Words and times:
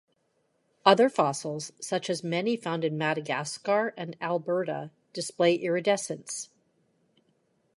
Other 0.83 1.09
fossils, 1.09 1.73
such 1.79 2.09
as 2.09 2.23
many 2.23 2.55
found 2.57 2.83
in 2.83 2.97
Madagascar 2.97 3.93
and 3.95 4.17
Alberta, 4.19 4.89
display 5.13 5.53
iridescence. 5.61 6.49